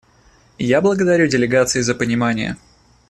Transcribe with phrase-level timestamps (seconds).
[0.57, 2.57] Я благодарю делегации за понимание.